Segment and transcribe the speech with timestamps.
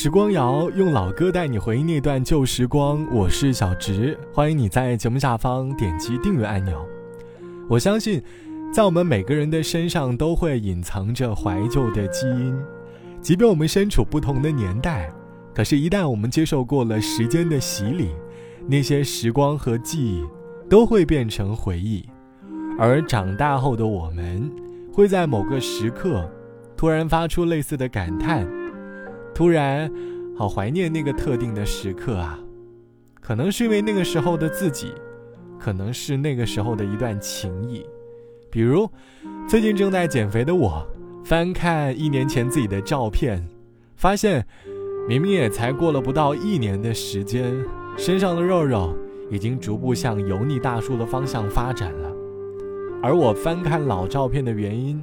[0.00, 6.86] 时光谣用老歌带你回忆那段旧时光，我是小植，欢迎你在节目下方点击订阅按钮。
[7.68, 8.22] 我相信，
[8.72, 12.56] 在我们每个人的身上都会隐藏着怀旧的基因，
[13.20, 15.12] 即便我们身处不同的年代，
[15.52, 18.10] 可是，一旦我们接受过了时间的洗礼，
[18.68, 20.24] 那些时光和记忆
[20.70, 22.08] 都会变成回忆。
[22.78, 24.48] 而长大后的我们，
[24.92, 26.30] 会在某个时刻，
[26.76, 28.46] 突然发出类似的感叹。
[29.38, 29.88] 突然，
[30.36, 32.36] 好怀念那个特定的时刻啊！
[33.20, 34.92] 可能是因为那个时候的自己，
[35.60, 37.86] 可能是那个时候的一段情谊。
[38.50, 38.90] 比如，
[39.48, 40.84] 最近正在减肥的我，
[41.24, 43.48] 翻看一年前自己的照片，
[43.94, 44.44] 发现
[45.08, 47.54] 明明也才过了不到一年的时间，
[47.96, 48.92] 身上的肉肉
[49.30, 52.10] 已经逐步向油腻大叔的方向发展了。
[53.00, 55.00] 而我翻看老照片的原因，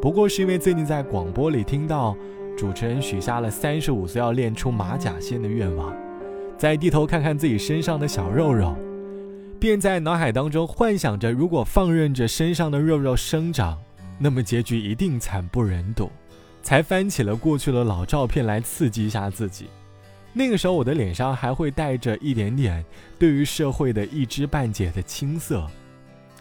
[0.00, 2.16] 不过是因为最近在广播里听到。
[2.56, 5.94] 主持人许下了三十五岁要练出马甲线的愿望，
[6.56, 8.76] 再低头看看自己身上的小肉肉，
[9.58, 13.78] 便在脑海当中幻想着，如果放任着身上的肉肉生长，
[14.18, 16.10] 那么结局一定惨不忍睹。
[16.62, 19.66] 才翻起了过去的老照片来刺激一下自己。
[20.32, 22.82] 那个时候我的脸上还会带着一点点
[23.18, 25.66] 对于社会的一知半解的青涩，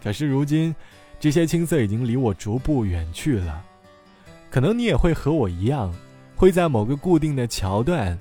[0.01, 0.73] 可是如今，
[1.19, 3.61] 这些青涩已经离我逐步远去了。
[4.53, 5.91] 可能你也会和我一样，
[6.35, 8.15] 会在某个固定的桥段，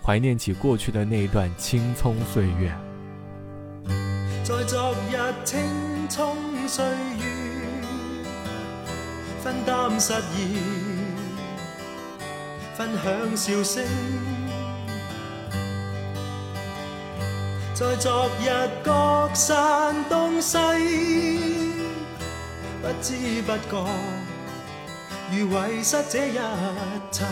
[0.00, 2.72] 怀念起过去的那一段青葱岁月。
[4.44, 5.58] 在昨日青
[6.08, 6.36] 葱
[6.68, 7.24] 岁月，
[9.42, 10.54] 分担失意，
[12.76, 13.84] 分享笑声。
[17.74, 20.56] 在昨日各散东西，
[22.80, 24.21] 不知不觉。
[25.34, 26.34] 如遗失这一
[27.10, 27.24] 切，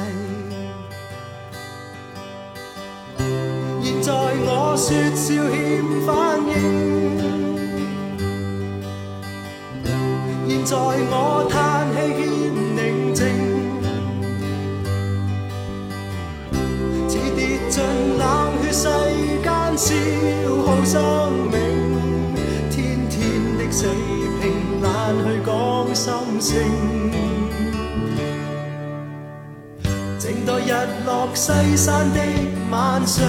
[3.83, 5.61] 现在我说笑欠
[6.07, 6.09] 反
[6.49, 6.51] 应，
[10.49, 11.53] 现在我叹
[11.93, 12.25] 气欠
[12.75, 12.79] 宁
[13.13, 13.21] 静，
[17.07, 17.39] 似跌
[17.69, 17.77] 进
[18.19, 18.25] 冷
[18.63, 18.89] 血世
[19.45, 19.47] 间
[19.77, 19.85] 消
[20.65, 20.97] 耗生
[21.53, 21.55] 命，
[22.71, 23.19] 天天
[23.59, 23.87] 的死
[24.41, 24.89] 拼懒
[25.23, 26.09] 去讲心
[26.41, 27.00] 声。
[30.71, 30.73] 日
[31.05, 32.21] 落西山的
[32.71, 33.27] 晚上，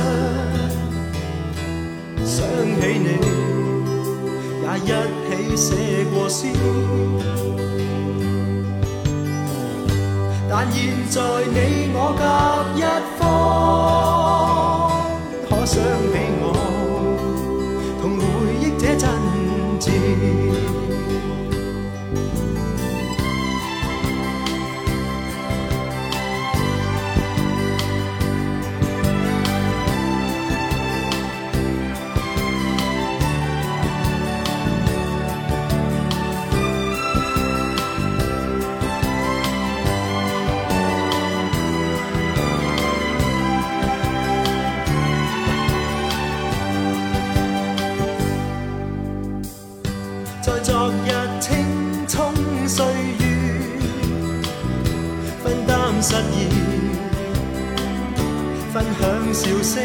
[2.23, 2.45] 想
[2.79, 3.17] 起你，
[4.61, 4.85] 也一
[5.17, 6.45] 起写过诗。
[10.47, 11.19] 但现在
[11.51, 12.23] 你我隔
[12.77, 12.79] 一
[13.17, 13.19] 方，
[15.49, 16.45] 可想起我，
[17.99, 18.21] 同回
[18.61, 19.03] 忆这真
[19.79, 20.50] 挚。
[56.33, 56.37] 意，
[58.73, 59.01] 分享
[59.33, 59.83] 笑声，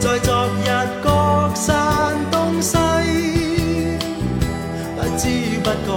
[0.00, 0.66] 在昨日
[1.02, 1.06] 各
[1.54, 2.76] 散东西，
[4.96, 5.22] 不知
[5.62, 5.88] 不觉，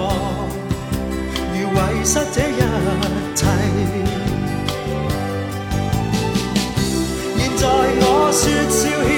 [1.53, 2.51] 如遗失这一
[3.35, 3.39] 切。
[7.37, 7.61] 现在
[7.99, 9.09] 我说笑欠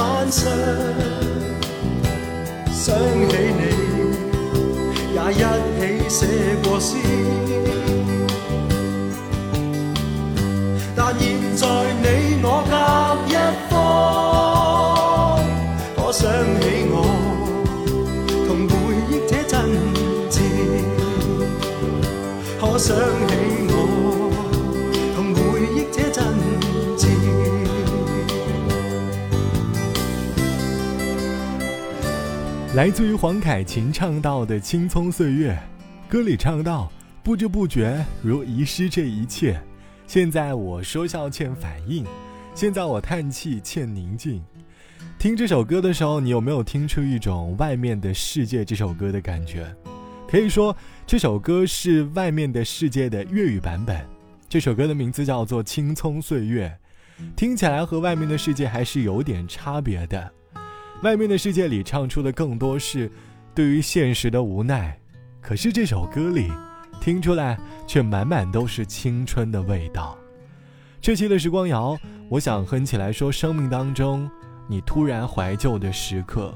[0.00, 0.50] 晚上，
[2.72, 2.96] 想
[3.28, 3.62] 起你，
[5.12, 5.34] 也一
[5.78, 6.18] 起写
[6.64, 6.96] 过诗。
[10.96, 11.22] 但现
[11.54, 11.66] 在
[12.02, 12.06] 你
[12.42, 12.72] 我隔
[13.28, 13.34] 一
[13.68, 13.70] 方，
[15.96, 16.22] 可想
[16.62, 16.94] 起我，
[18.46, 18.72] 同回
[19.10, 19.52] 忆这真
[20.30, 20.34] 挚，
[22.58, 22.88] 可想
[23.28, 23.30] 起
[32.76, 35.58] 来自于黄凯芹唱到的《青葱岁月》，
[36.08, 36.88] 歌里唱到
[37.20, 39.60] ：“不知不觉如遗失这一切，
[40.06, 42.06] 现在我说笑欠反应，
[42.54, 44.40] 现在我叹气欠宁静。
[45.18, 49.66] 听这首歌的时候，你有没有听出一种《外面的世界》这首歌的感觉？
[50.28, 50.74] 可以说，
[51.04, 54.00] 这首歌是《外面的世界》的粤语版本。
[54.48, 56.72] 这首歌的名字叫做《青葱岁月》，
[57.34, 60.20] 听起来和《外面的世界》还是有点差别的。
[61.02, 63.10] 《外面的世界》里唱出的更多是
[63.54, 64.98] 对于现实的无奈，
[65.40, 66.52] 可是这首歌里
[67.00, 70.18] 听出来却满满都是青春的味道。
[71.00, 71.96] 这期的时光谣，
[72.28, 74.30] 我想哼起来说：生命当中。
[74.68, 76.54] 你突然怀旧的时刻，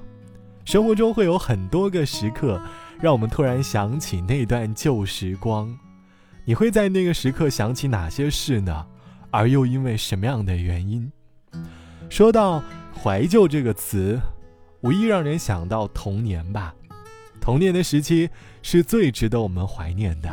[0.64, 2.62] 生活中会有很多个时刻，
[3.00, 5.76] 让我们突然想起那段旧时光。
[6.44, 8.86] 你会在那个时刻想起哪些事呢？
[9.32, 11.10] 而又因为什么样的原因？
[12.08, 12.62] 说到
[13.02, 14.20] 怀旧这个词，
[14.84, 16.74] 无疑让人想到童年吧。
[17.40, 18.28] 童年的时期
[18.60, 20.30] 是最值得我们怀念的，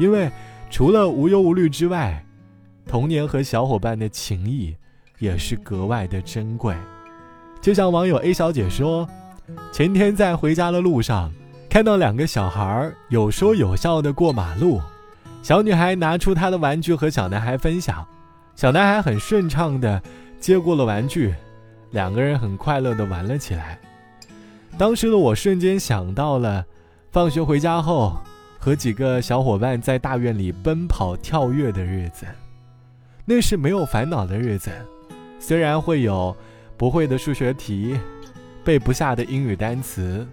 [0.00, 0.28] 因为
[0.68, 2.24] 除了无忧无虑之外，
[2.84, 4.74] 童年和小伙伴的情谊
[5.20, 6.74] 也是格外的珍贵。
[7.60, 9.08] 就像网友 A 小姐说，
[9.72, 11.32] 前天在回家的路上，
[11.70, 14.80] 看到两个小孩有说有笑的过马路，
[15.40, 18.04] 小女孩拿出她的玩具和小男孩分享，
[18.56, 20.02] 小男孩很顺畅的
[20.40, 21.32] 接过了玩具，
[21.90, 23.78] 两个人很快乐的玩了起来。
[24.76, 26.64] 当时的我瞬间想到了，
[27.10, 28.16] 放学回家后
[28.58, 32.26] 和几个小伙伴在大院里奔跑跳跃的日子，
[33.24, 34.70] 那是没有烦恼的日子，
[35.38, 36.36] 虽然会有。
[36.78, 37.98] 不会的数学题，
[38.62, 40.24] 背不下的英语单词，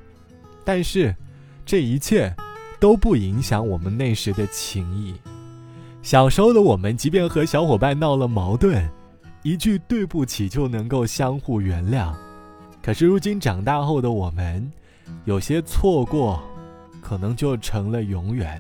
[0.64, 1.16] 但是
[1.66, 2.32] 这一切
[2.80, 5.16] 都不影响我们那时的情谊。
[6.04, 8.88] 小时候的我们，即便和小伙伴闹了矛盾，
[9.46, 12.12] 一句对不起就能够相互原谅。
[12.82, 14.72] 可是如今长大后的我们，
[15.26, 16.42] 有些错过，
[17.00, 18.60] 可能就成了永远。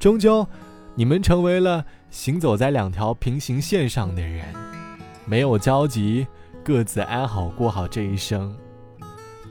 [0.00, 0.44] 终究，
[0.96, 4.44] 你们成为了行走在两条平行线上的人，
[5.24, 6.26] 没有交集。
[6.64, 8.52] 各自安好过好这一生。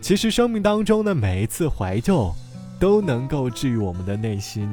[0.02, 2.30] 其实生命当中的每一次怀旧，
[2.78, 4.70] 都能够治愈我们的内心，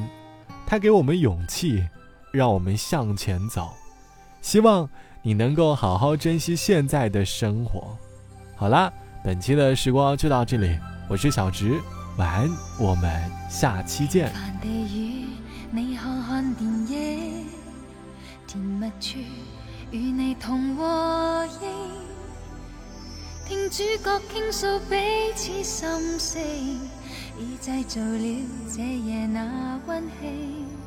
[0.67, 1.85] 它给我们勇气，
[2.33, 3.71] 让我们向前走。
[4.41, 4.89] 希望
[5.23, 7.97] 你能够好好珍惜现在的生活。
[8.57, 8.93] 好啦，
[9.23, 10.79] 本期的时光就到这里，
[11.09, 11.81] 我是小植，
[12.17, 12.49] 晚安，
[12.79, 14.33] 我们下期见。
[23.47, 24.97] 听主角倾诉彼
[25.35, 26.43] 此心声，
[27.39, 30.78] 已制造了这夜那温馨。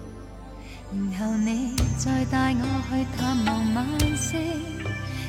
[0.93, 3.85] 然后你再带我去探望晚
[4.17, 4.39] 星，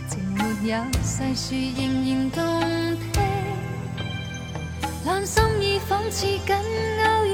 [0.08, 0.74] 情没有
[1.04, 1.46] 细说
[1.80, 2.38] 仍然动
[3.12, 3.22] 听。
[5.04, 7.30] 两心意仿似紧勾于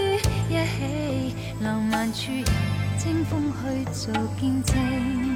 [0.50, 2.44] 一起，浪漫处由
[2.98, 5.27] 清风去做见证。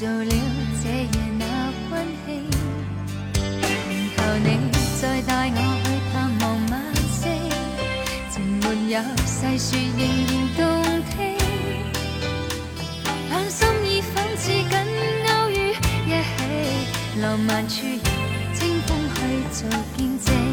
[0.00, 0.30] 要制造了
[0.82, 1.44] 这夜那
[1.90, 2.26] 温馨。
[4.14, 4.46] 求你
[5.00, 6.72] 再带我去探望晚
[7.10, 7.22] 星，
[8.30, 8.94] 情没有
[9.26, 10.60] 细说仍然动
[11.10, 11.16] 听。
[13.28, 14.62] 两心已仿似紧
[15.26, 15.52] 勾于
[16.06, 17.74] 一起，浪漫处
[18.54, 19.18] 清风去
[19.52, 19.58] 做
[19.96, 20.47] 见证。